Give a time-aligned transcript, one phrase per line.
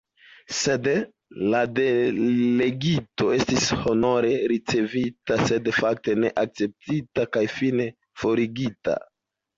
[0.59, 0.87] Sed
[1.53, 7.87] la delegito estis honore ricevita sed, fakte, ne akceptita kaj fine
[8.25, 8.97] forigita!